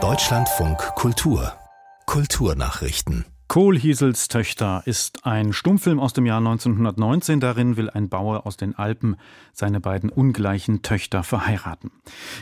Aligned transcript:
Deutschlandfunk 0.00 0.78
Kultur 0.94 1.52
Kulturnachrichten 2.06 3.24
Kohlhiesels 3.48 4.28
Töchter 4.28 4.82
ist 4.84 5.26
ein 5.26 5.52
Stummfilm 5.52 5.98
aus 5.98 6.12
dem 6.12 6.24
Jahr 6.24 6.38
1919. 6.38 7.40
Darin 7.40 7.76
will 7.76 7.90
ein 7.90 8.08
Bauer 8.08 8.46
aus 8.46 8.56
den 8.56 8.76
Alpen 8.76 9.16
seine 9.52 9.80
beiden 9.80 10.10
ungleichen 10.10 10.82
Töchter 10.82 11.24
verheiraten. 11.24 11.90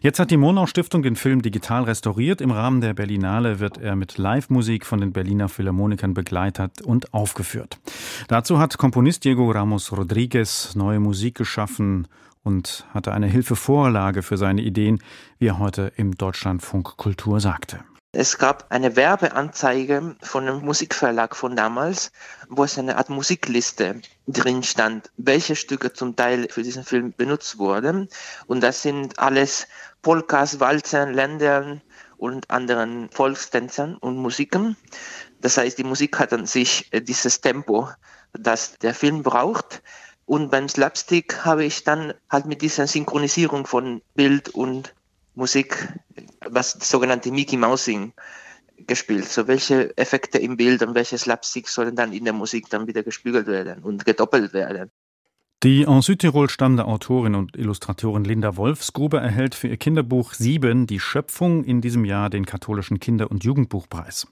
Jetzt 0.00 0.18
hat 0.18 0.32
die 0.32 0.38
Monau 0.38 0.66
Stiftung 0.66 1.02
den 1.04 1.14
Film 1.14 1.40
digital 1.40 1.84
restauriert. 1.84 2.40
Im 2.40 2.50
Rahmen 2.50 2.80
der 2.80 2.94
Berlinale 2.94 3.60
wird 3.60 3.78
er 3.78 3.94
mit 3.94 4.18
Live-Musik 4.18 4.84
von 4.86 5.00
den 5.00 5.12
Berliner 5.12 5.48
Philharmonikern 5.48 6.14
begleitet 6.14 6.82
und 6.82 7.14
aufgeführt. 7.14 7.78
Dazu 8.26 8.58
hat 8.58 8.76
Komponist 8.76 9.24
Diego 9.24 9.50
Ramos 9.52 9.92
Rodriguez 9.92 10.74
neue 10.74 10.98
Musik 10.98 11.36
geschaffen 11.36 12.08
und 12.44 12.86
hatte 12.94 13.12
eine 13.12 13.26
Hilfevorlage 13.26 14.22
für 14.22 14.36
seine 14.36 14.62
Ideen, 14.62 15.02
wie 15.38 15.48
er 15.48 15.58
heute 15.58 15.92
im 15.96 16.16
Deutschlandfunk 16.16 16.96
Kultur 16.96 17.40
sagte. 17.40 17.80
Es 18.16 18.38
gab 18.38 18.70
eine 18.70 18.94
Werbeanzeige 18.94 20.14
von 20.22 20.46
einem 20.46 20.64
Musikverlag 20.64 21.34
von 21.34 21.56
damals, 21.56 22.12
wo 22.48 22.62
es 22.62 22.78
eine 22.78 22.96
Art 22.96 23.10
Musikliste 23.10 24.00
drin 24.28 24.62
stand, 24.62 25.10
welche 25.16 25.56
Stücke 25.56 25.92
zum 25.92 26.14
Teil 26.14 26.46
für 26.48 26.62
diesen 26.62 26.84
Film 26.84 27.12
benutzt 27.16 27.58
wurden. 27.58 28.08
Und 28.46 28.60
das 28.60 28.82
sind 28.82 29.18
alles 29.18 29.66
Polkas, 30.02 30.60
Walzern, 30.60 31.12
Ländern 31.12 31.82
und 32.16 32.50
anderen 32.50 33.10
Volkstänzern 33.10 33.96
und 33.96 34.16
Musiken. 34.16 34.76
Das 35.40 35.58
heißt, 35.58 35.76
die 35.76 35.84
Musik 35.84 36.16
hat 36.20 36.32
an 36.32 36.46
sich 36.46 36.92
äh, 36.92 37.00
dieses 37.00 37.40
Tempo, 37.40 37.88
das 38.32 38.78
der 38.78 38.94
Film 38.94 39.24
braucht. 39.24 39.82
Und 40.26 40.50
beim 40.50 40.68
Slapstick 40.68 41.44
habe 41.44 41.64
ich 41.64 41.84
dann 41.84 42.14
halt 42.30 42.46
mit 42.46 42.62
dieser 42.62 42.86
Synchronisierung 42.86 43.66
von 43.66 44.00
Bild 44.14 44.48
und 44.50 44.94
Musik, 45.34 45.92
was 46.40 46.72
sogenannte 46.72 47.30
Mickey 47.30 47.56
Mousing 47.56 48.12
gespielt. 48.78 49.26
So 49.26 49.46
welche 49.46 49.96
Effekte 49.96 50.38
im 50.38 50.56
Bild 50.56 50.82
und 50.82 50.94
welche 50.94 51.18
Slapstick 51.18 51.68
sollen 51.68 51.96
dann 51.96 52.12
in 52.12 52.24
der 52.24 52.32
Musik 52.32 52.70
dann 52.70 52.86
wieder 52.86 53.02
gespiegelt 53.02 53.46
werden 53.46 53.82
und 53.82 54.04
gedoppelt 54.04 54.52
werden. 54.52 54.90
Die 55.64 55.86
aus 55.86 56.04
Südtirol 56.04 56.50
stammende 56.50 56.84
Autorin 56.84 57.34
und 57.34 57.56
Illustratorin 57.56 58.24
Linda 58.24 58.58
Wolfsgruber 58.58 59.22
erhält 59.22 59.54
für 59.54 59.68
ihr 59.68 59.78
Kinderbuch 59.78 60.34
Sieben 60.34 60.86
die 60.86 61.00
Schöpfung 61.00 61.64
in 61.64 61.80
diesem 61.80 62.04
Jahr 62.04 62.28
den 62.28 62.44
katholischen 62.44 63.00
Kinder- 63.00 63.30
und 63.30 63.44
Jugendbuchpreis. 63.44 64.26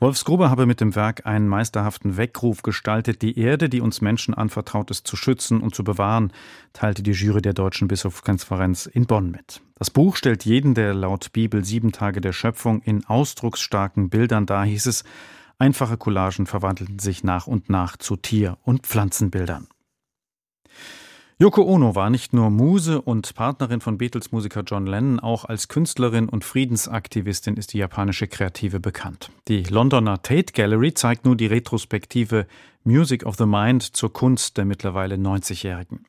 Wolfsgruber 0.00 0.50
habe 0.50 0.66
mit 0.66 0.80
dem 0.80 0.96
Werk 0.96 1.26
einen 1.26 1.46
meisterhaften 1.46 2.16
Weckruf 2.16 2.62
gestaltet, 2.62 3.22
die 3.22 3.38
Erde, 3.38 3.68
die 3.68 3.80
uns 3.80 4.00
Menschen 4.00 4.34
anvertraut 4.34 4.90
ist, 4.90 5.06
zu 5.06 5.14
schützen 5.14 5.60
und 5.60 5.76
zu 5.76 5.84
bewahren, 5.84 6.32
teilte 6.72 7.04
die 7.04 7.12
Jury 7.12 7.40
der 7.40 7.54
Deutschen 7.54 7.86
Bischofskonferenz 7.86 8.86
in 8.86 9.06
Bonn 9.06 9.30
mit. 9.30 9.60
Das 9.76 9.90
Buch 9.90 10.16
stellt 10.16 10.44
jeden 10.44 10.74
der 10.74 10.92
laut 10.92 11.32
Bibel 11.32 11.64
sieben 11.64 11.92
Tage 11.92 12.20
der 12.20 12.32
Schöpfung 12.32 12.82
in 12.82 13.06
ausdrucksstarken 13.06 14.10
Bildern 14.10 14.44
dar, 14.44 14.64
hieß 14.64 14.86
es. 14.86 15.04
Einfache 15.56 15.98
Collagen 15.98 16.46
verwandelten 16.46 16.98
sich 16.98 17.22
nach 17.22 17.46
und 17.46 17.70
nach 17.70 17.96
zu 17.96 18.16
Tier- 18.16 18.58
und 18.64 18.88
Pflanzenbildern. 18.88 19.68
Yoko 21.44 21.62
Ono 21.64 21.94
war 21.94 22.08
nicht 22.08 22.32
nur 22.32 22.48
Muse 22.48 23.02
und 23.02 23.34
Partnerin 23.34 23.82
von 23.82 23.98
Beatles-Musiker 23.98 24.62
John 24.62 24.86
Lennon, 24.86 25.20
auch 25.20 25.44
als 25.44 25.68
Künstlerin 25.68 26.26
und 26.26 26.42
Friedensaktivistin 26.42 27.58
ist 27.58 27.74
die 27.74 27.78
japanische 27.78 28.28
Kreative 28.28 28.80
bekannt. 28.80 29.30
Die 29.48 29.62
Londoner 29.64 30.22
Tate 30.22 30.54
Gallery 30.54 30.94
zeigt 30.94 31.26
nun 31.26 31.36
die 31.36 31.44
Retrospektive 31.44 32.46
Music 32.84 33.26
of 33.26 33.36
the 33.36 33.44
Mind 33.44 33.82
zur 33.82 34.10
Kunst 34.10 34.56
der 34.56 34.64
mittlerweile 34.64 35.16
90-Jährigen. 35.16 36.06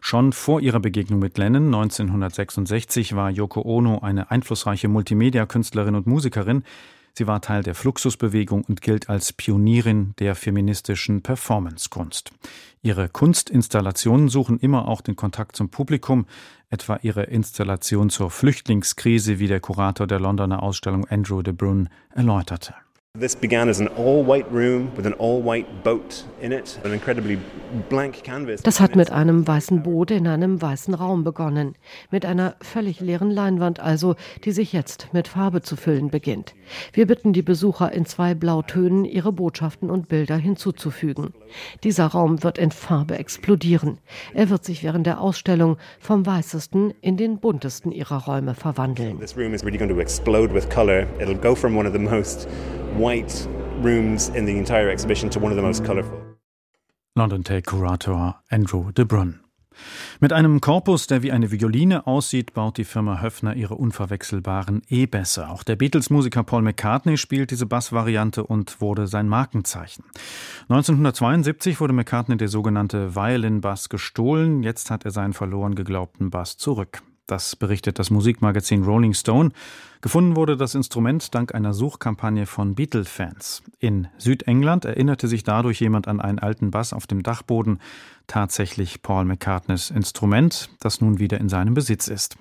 Schon 0.00 0.32
vor 0.32 0.60
ihrer 0.60 0.80
Begegnung 0.80 1.20
mit 1.20 1.38
Lennon 1.38 1.66
1966 1.66 3.14
war 3.14 3.30
Yoko 3.30 3.62
Ono 3.62 4.00
eine 4.00 4.32
einflussreiche 4.32 4.88
Multimedia-Künstlerin 4.88 5.94
und 5.94 6.08
Musikerin, 6.08 6.64
Sie 7.14 7.26
war 7.26 7.40
Teil 7.40 7.62
der 7.62 7.74
Fluxusbewegung 7.74 8.64
und 8.64 8.80
gilt 8.80 9.08
als 9.10 9.32
Pionierin 9.32 10.14
der 10.18 10.34
feministischen 10.34 11.22
Performancekunst. 11.22 12.32
Ihre 12.82 13.08
Kunstinstallationen 13.08 14.28
suchen 14.28 14.58
immer 14.58 14.88
auch 14.88 15.02
den 15.02 15.14
Kontakt 15.14 15.54
zum 15.56 15.68
Publikum, 15.68 16.26
etwa 16.70 16.98
ihre 17.02 17.24
Installation 17.24 18.08
zur 18.08 18.30
Flüchtlingskrise, 18.30 19.38
wie 19.38 19.46
der 19.46 19.60
Kurator 19.60 20.06
der 20.06 20.20
Londoner 20.20 20.62
Ausstellung 20.62 21.06
Andrew 21.06 21.42
de 21.42 21.52
Brun 21.52 21.90
erläuterte. 22.14 22.74
This 23.20 23.36
began 23.36 23.68
as 23.68 23.78
an 23.78 23.88
all-white 23.88 24.50
room 24.50 24.90
with 24.96 25.04
an 25.04 25.12
all-white 25.18 25.84
boat 25.84 26.24
in 26.40 26.50
it, 26.50 26.80
an 26.82 26.94
incredibly 26.94 27.38
blank 27.90 28.24
canvas. 28.24 28.62
Das 28.62 28.80
hat 28.80 28.96
mit 28.96 29.12
einem 29.12 29.46
weißen 29.46 29.82
Boot 29.82 30.10
in 30.10 30.26
einem 30.26 30.62
weißen 30.62 30.94
Raum 30.94 31.22
begonnen, 31.22 31.74
mit 32.10 32.24
einer 32.24 32.56
völlig 32.62 33.00
leeren 33.00 33.30
Leinwand 33.30 33.80
also, 33.80 34.16
die 34.46 34.52
sich 34.52 34.72
jetzt 34.72 35.08
mit 35.12 35.28
Farbe 35.28 35.60
zu 35.60 35.76
füllen 35.76 36.08
beginnt. 36.08 36.54
Wir 36.94 37.06
bitten 37.06 37.34
die 37.34 37.42
Besucher 37.42 37.92
in 37.92 38.06
zwei 38.06 38.32
Blautönen 38.32 39.04
ihre 39.04 39.30
Botschaften 39.30 39.90
und 39.90 40.08
Bilder 40.08 40.38
hinzuzufügen. 40.38 41.34
Dieser 41.84 42.06
Raum 42.06 42.42
wird 42.42 42.56
in 42.56 42.70
Farbe 42.70 43.18
explodieren. 43.18 43.98
Er 44.32 44.48
wird 44.48 44.64
sich 44.64 44.82
während 44.82 45.06
der 45.06 45.20
Ausstellung 45.20 45.76
vom 46.00 46.24
weißesten 46.24 46.94
in 47.02 47.18
den 47.18 47.40
buntesten 47.40 47.92
ihrer 47.92 48.24
Räume 48.24 48.54
verwandeln. 48.54 49.20
This 49.20 49.36
room 49.36 49.52
is 49.52 49.62
really 49.62 49.76
going 49.76 49.94
to 49.94 50.00
explode 50.00 50.54
with 50.54 50.66
color. 50.70 51.06
It'll 51.20 51.38
go 51.38 51.54
from 51.54 51.76
one 51.76 51.86
of 51.86 51.92
the 51.92 51.98
most 51.98 52.48
white 52.96 53.48
rooms 53.82 54.28
in 54.30 54.46
the 54.46 54.56
entire 54.56 54.90
exhibition 54.90 55.30
to 55.30 55.40
one 55.40 55.52
of 55.52 55.56
the 55.56 55.62
most 55.62 55.84
colorful. 55.84 56.18
London 57.14 57.44
Take 57.44 57.66
Curator 57.66 58.36
Andrew 58.50 58.90
de 58.92 59.04
Brun. 59.04 59.40
Mit 60.20 60.32
einem 60.32 60.60
Korpus, 60.60 61.06
der 61.06 61.22
wie 61.22 61.32
eine 61.32 61.50
Violine 61.50 62.06
aussieht, 62.06 62.54
baut 62.54 62.78
die 62.78 62.84
Firma 62.84 63.20
Höffner 63.20 63.54
ihre 63.54 63.74
unverwechselbaren 63.74 64.82
E-Bässe. 64.88 65.48
Auch 65.48 65.62
der 65.62 65.76
Beatles-Musiker 65.76 66.42
Paul 66.42 66.62
McCartney 66.62 67.16
spielt 67.16 67.50
diese 67.50 67.66
Bassvariante 67.66 68.44
und 68.44 68.80
wurde 68.80 69.06
sein 69.06 69.28
Markenzeichen. 69.28 70.04
1972 70.68 71.80
wurde 71.80 71.92
McCartney 71.92 72.36
der 72.36 72.48
sogenannte 72.48 73.14
Violin-Bass 73.14 73.88
gestohlen. 73.88 74.62
Jetzt 74.62 74.90
hat 74.90 75.04
er 75.04 75.10
seinen 75.10 75.32
verloren 75.32 75.74
geglaubten 75.74 76.30
Bass 76.30 76.56
zurück. 76.56 77.02
Das 77.26 77.54
berichtet 77.54 77.98
das 77.98 78.10
Musikmagazin 78.10 78.82
Rolling 78.82 79.14
Stone. 79.14 79.50
Gefunden 80.00 80.34
wurde 80.34 80.56
das 80.56 80.74
Instrument 80.74 81.32
dank 81.32 81.54
einer 81.54 81.72
Suchkampagne 81.72 82.46
von 82.46 82.74
Beatle-Fans. 82.74 83.62
In 83.78 84.08
Südengland 84.18 84.84
erinnerte 84.84 85.28
sich 85.28 85.44
dadurch 85.44 85.80
jemand 85.80 86.08
an 86.08 86.20
einen 86.20 86.40
alten 86.40 86.72
Bass 86.72 86.92
auf 86.92 87.06
dem 87.06 87.22
Dachboden, 87.22 87.78
tatsächlich 88.26 89.02
Paul 89.02 89.24
McCartneys 89.24 89.90
Instrument, 89.90 90.70
das 90.80 91.00
nun 91.00 91.20
wieder 91.20 91.38
in 91.38 91.48
seinem 91.48 91.74
Besitz 91.74 92.08
ist. 92.08 92.36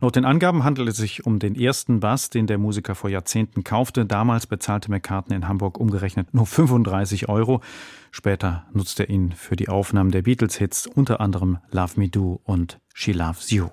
Laut 0.00 0.16
den 0.16 0.26
Angaben 0.26 0.62
handelt 0.64 0.90
es 0.90 0.98
sich 0.98 1.24
um 1.24 1.38
den 1.38 1.54
ersten 1.54 2.00
Bass, 2.00 2.28
den 2.28 2.46
der 2.46 2.58
Musiker 2.58 2.94
vor 2.94 3.08
Jahrzehnten 3.08 3.64
kaufte. 3.64 4.04
Damals 4.04 4.46
bezahlte 4.46 4.90
McCartney 4.90 5.36
in 5.36 5.48
Hamburg 5.48 5.80
umgerechnet 5.80 6.34
nur 6.34 6.46
35 6.46 7.30
Euro. 7.30 7.62
Später 8.10 8.66
nutzte 8.74 9.04
er 9.04 9.10
ihn 9.10 9.32
für 9.32 9.56
die 9.56 9.70
Aufnahmen 9.70 10.10
der 10.10 10.22
Beatles-Hits, 10.22 10.86
unter 10.86 11.22
anderem 11.22 11.58
Love 11.70 11.94
Me 11.96 12.10
Do 12.10 12.42
und 12.44 12.78
She 12.92 13.12
Loves 13.12 13.50
You. 13.50 13.68